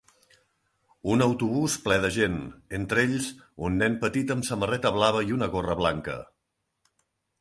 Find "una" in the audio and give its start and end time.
5.41-5.51